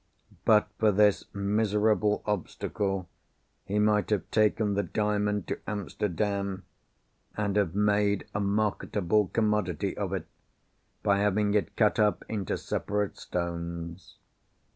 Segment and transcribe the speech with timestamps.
[0.45, 3.07] But for this miserable obstacle,
[3.65, 6.63] he might have taken the Diamond to Amsterdam,
[7.37, 10.25] and have made a marketable commodity of it,
[11.03, 14.17] by having it cut up into separate stones.